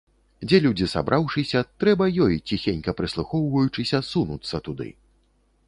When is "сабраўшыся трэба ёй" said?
0.93-2.39